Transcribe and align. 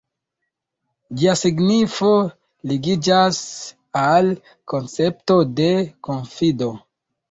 Ĝia 1.19 1.35
signifo 1.41 2.09
ligiĝas 2.73 3.45
al 4.09 4.35
koncepto 4.75 5.41
de 5.65 5.73
konfido. 6.13 6.77